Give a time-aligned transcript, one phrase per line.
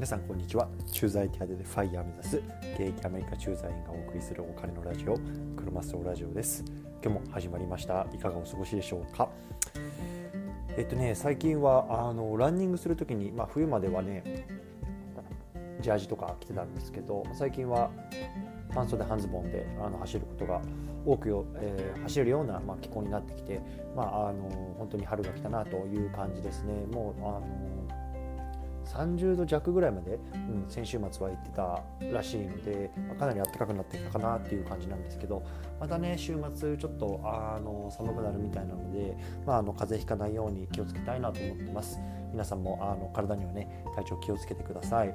[0.00, 0.66] 皆さんこんにちは。
[0.90, 2.36] 駐在手当でファイヤー目指す
[2.72, 5.12] 現役アメリカ駐在員がお送りするお金のラジオ
[5.54, 6.64] クロマスオラジオです。
[7.04, 8.06] 今日も始まりました。
[8.14, 9.28] いかがお過ごしでしょうか？
[10.78, 14.46] えっとね最近はあのランニングするときにまあ、冬まではね
[15.82, 17.90] ジャージとか着てたんですけど最近は
[18.70, 20.62] 半袖半ズボンであの走ることが
[21.04, 23.60] 多くよ、えー、走れるような、まあ、気候になってきて、
[23.94, 24.48] まあ、あの
[24.78, 26.86] 本当に春が来たなという感じですね。
[26.90, 27.79] もうあの
[28.90, 35.42] 30度弱ぐらいまで、うん、先週末は行ってたらしいので、まあ、かなり暖かくなってきたかなっていう感じなんですけど
[35.78, 39.16] またね週末ちょっとあの寒くなるみたいなので、
[39.46, 42.00] まあ、あの風邪ひかないように気をつけたいなと思ってます。
[42.32, 45.14] 皆さんもあの体にはね体調気をつけてください。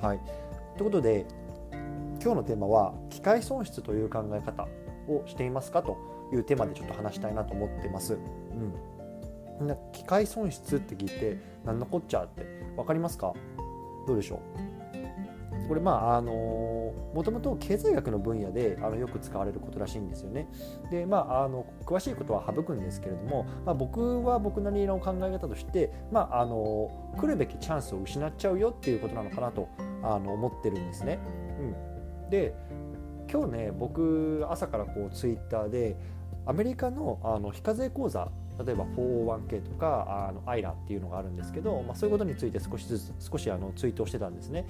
[0.00, 0.20] はい。
[0.76, 1.26] ということで
[2.22, 4.66] 今日のテーマは機械損失という考え方
[5.08, 5.98] をしていますかと
[6.32, 8.14] いうテーマでちょっと話したいなと思ってます。
[8.14, 8.93] うん。
[9.60, 12.42] な機械損失って聞いて何のこっちゃって
[12.76, 13.32] 分かりますか？
[14.06, 14.38] どうでしょう？
[15.68, 20.48] これまああのもともと経済学の分野であのよく使われることらしいんですよね。
[20.90, 29.68] でまああの詳しいことは省くんですけれども、まあ、僕は僕なりの考え方として、まあ、あの来るべきチャンスを失っちゃうよっていうことなのかなと
[30.02, 31.18] あの思ってるんですね。
[32.24, 32.54] うん、で
[33.32, 35.96] 今日ね僕朝からこうツイッターで
[36.44, 38.28] アメリカのあの非課税口座
[38.64, 44.66] 例えば 401k とかあの IRA っていうのがあるんですけど、まあ、そういうことについて少しずつ少しあのツイートをしてたんですね。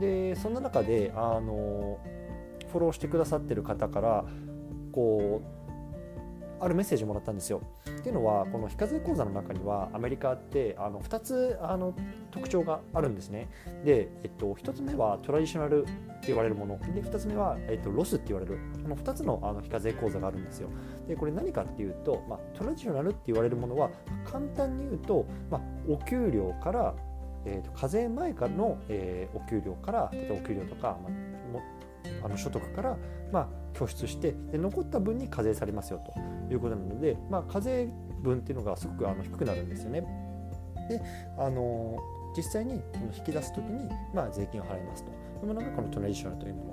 [0.00, 1.98] でそんな中であの
[2.70, 4.24] フォローしてくださってる方から
[4.92, 5.57] こう
[6.60, 7.62] あるメッセージもらったんですよ。
[7.88, 11.94] っていうのはこの非課税口座の中にはアメリカってあの2つあの
[12.30, 13.48] 特徴があるんですね。
[13.84, 20.68] で、えっと、1つ目はトラディショナルって言われるもので2つ目は、えっと、ロスって言われるこの2つのあの非課税口座があるんですよ。
[21.06, 23.90] でこれ何かっていうと、まあ、トラディショナルって言われるものは
[24.24, 26.94] 簡単に言うと、まあ、お給料から
[27.44, 30.98] えーと、課税前からの、えー、お給料から例えばお給料とか、
[31.52, 31.62] まあ、
[32.22, 32.96] あの所得から、
[33.32, 33.48] まあ、
[33.78, 36.00] 拠出してで残った分に課税されますよ
[36.48, 37.88] ということなので、まあ、課税
[38.22, 40.00] 分っていうのがすごくあの低くなるんですよね。
[40.88, 41.00] で
[41.38, 41.98] あの
[42.36, 42.82] 実際に
[43.16, 46.64] 引き出す時に、まあ、税金を払いますというものがこのトラディショナルというも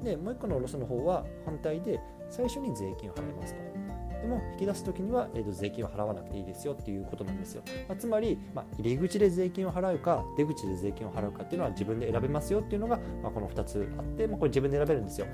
[0.00, 3.79] のでもう一個のロスの方は反対で最初に税金を払いますと。
[4.20, 15.26] でも引き出す時には、えー、と税金を払わなくていいですよっていうことなんですよ、まあ、つまり、まあ、入り口で税金を払うか出口で税金を払うかっていうのは自分で選べますよっていうのが、まあ、この2つあって、まあ、これ自分で選べるんですよ、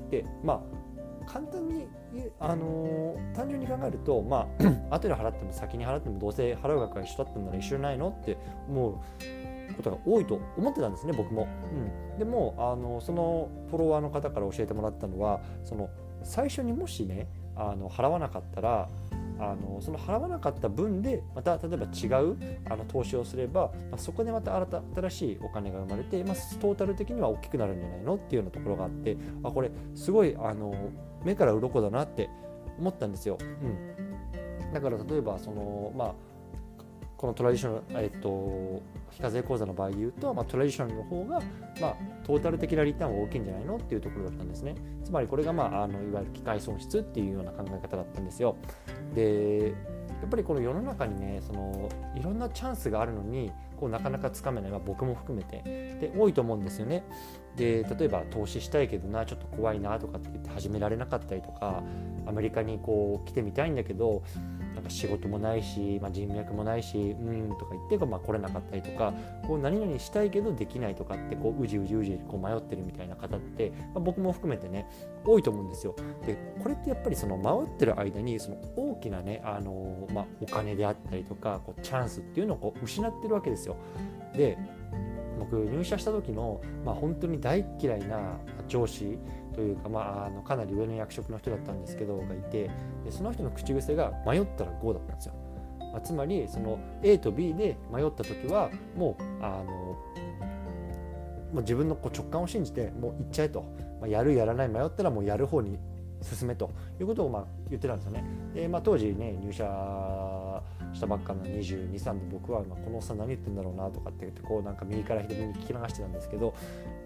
[0.00, 0.88] うん、でまあ
[1.28, 1.86] 簡単に、
[2.40, 4.64] あのー、単純に考えると、まあ
[4.96, 8.94] 後で払っても先に払ってもどうせ払う額が一緒だったんなら一緒じゃないのって思う
[9.76, 11.46] ことが多いと思ってたんですね僕も、
[12.12, 15.90] うん、でもあのそのフォロワーの方から教えてもらったのはその
[16.22, 18.88] 最初にもしねあの払わなかったら
[19.40, 22.36] あのその払わなかった分でまた例えば違う
[22.68, 30.74] あの投資をすれば、まあ、そこでまた新た新しいお金が生まれて、まあ、トータル的には大きくなるんじゃないのっていうようなところがあってあこれすごいあの
[31.24, 32.28] 目から鱗だなって
[32.78, 33.38] 思ったんですよ。
[33.40, 36.14] うん、だから例えばその、まあ、
[37.18, 38.80] このトラディショナル、えっと、
[39.10, 41.40] 非課税口座の場合で言うと、まあ、トラディショナルの方が、
[41.80, 44.76] まあ、トータル的なリターンは大きいんじゃないのっていうところだったんですね。
[45.04, 48.56] つまりこれが、まあ、あのいわゆる機械損失っていうような考え方だったんですよ。
[49.16, 49.74] で
[50.20, 57.04] やっぱりこの世の中にねそのいろんなチャンスがあるのにこうなかなかつかめない、まあ、僕も含めてで多いと思うんですよね。
[57.56, 61.82] で例えば投資したいけどなちょっと怖いなとかって言って始められなかったりとか
[62.26, 64.22] アメリカにこう来てみたいんだけど
[64.78, 69.12] なんか仕事もないし、まあ、人脈もないしうんとか言って、まあ、来れなかったりとか
[69.44, 74.88] こう何々したいけどできないとかってこううじうじうじこう迷ってるみたいな方って、まあ、僕も含めてね
[75.24, 75.96] 多いと思うんですよ。
[76.24, 83.76] でこれってやっぱりその迷ってる間にその大きなね、あのまあ、お金であったりとかこうチャンスっていうのをこう失ってるわけですよ。
[84.32, 84.56] で
[85.40, 89.18] 僕入社した時の、まあ、本当に大嫌いな上司
[89.58, 92.70] というか、まあ、あのかなり上の役職の人だったんですけどがいて
[93.04, 95.34] でその人の口癖が迷ったら GO だったんですよ。
[95.92, 99.96] まあ、つまりその A と B で迷った時はもうあのも
[101.54, 103.62] う自分のこう直感を信じてもう行っちゃえと、
[104.00, 105.76] まあ、やるやらない迷ったらもうやる方に
[106.22, 108.24] 進めということをまあ言ってたんですよね。
[108.54, 109.64] でまあ、当時ね入社
[110.98, 116.54] したばっかの22、3で僕は、まあ、このおっさん何言ってんだろうなとかって言ってこうなんか右から左に聞き流してたんですけど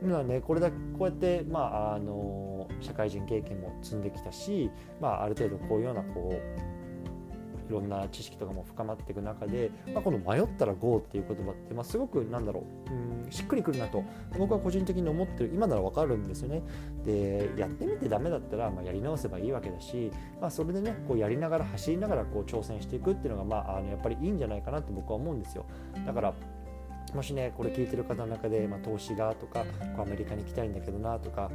[0.02, 6.81] 今ねこれだけこうやってまああの社会人経験も積んできたし、まあ、ある程度こういうようなこう
[7.68, 14.02] いろんな知識とかも深まっていく中で、まあ、この迷ったら GO っていう言葉って、まあ、すごくなんだろううんしっくりくるなと。
[14.38, 16.62] 僕は個人的に思ってる今ならわかるんですよね。
[17.04, 20.10] でやってみてダメだったら、まあ、やり直せばいいわけだし、
[20.40, 25.64] まあ、それでねこうやりながら走りながらこう挑戦していくっていうのが、まあ、あのやっぱりいいんじゃないかなって僕は思うんですよ。
[26.06, 26.34] だから
[27.14, 29.66] もしねこれ聞いてる方の中で、まあ、投資がとかこ
[29.98, 31.50] うアメリカに行きたいんだけどなとか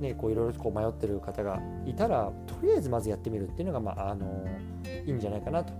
[0.00, 4.44] ね、こういろいろこう迷ってる方がいたらとりあえずまずやってみるっていうのが、まあ、あの
[5.06, 5.74] いいんじゃないかなと、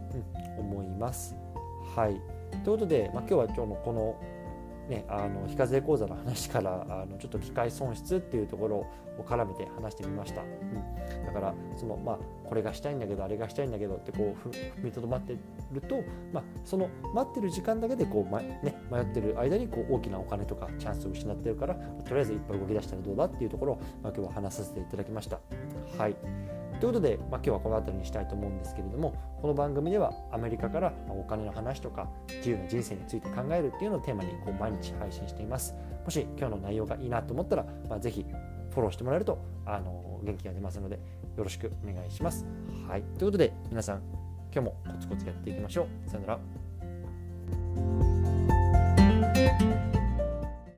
[0.59, 1.35] うん、思います。
[1.97, 2.21] はい、
[2.63, 4.17] ということで、まあ、今日は今日のこの
[4.91, 8.87] ね、あの非課税口座の話からあのちょっと機械損失っていうところを
[9.25, 15.37] 絡めて話してみました、うん、だからその、まあ、これがしたいんだけどあれがしたいんだけどってこう踏みとどまって
[15.71, 16.03] ると、
[16.33, 25.39] まあ、その待ってる時間だけでこう、まね、迷ってる間にこう大きなお金とかチャンスを失ってるからとりあえず一歩動き出したらどうだっていうところを、まあ、今日は話させていただきました。
[25.97, 26.60] はい。
[26.81, 35.75] ということで、まあ、今日はこの辺りにしたいと思うんですけれどもこの番組ではアメリカからお金の話とか自由な人生について考えるっていうのをテーマにこう毎日配信しています
[36.05, 40.99] もし今日の内容がいいなと思ったら、まあ、ぜフォローしてもらえるとあの元気が出ますので
[41.37, 42.47] よろしくお願いします。
[42.89, 44.03] はい、ということで皆さん
[44.53, 46.11] 今日もコツコツやっていきましょう。
[46.11, 46.39] さよなら。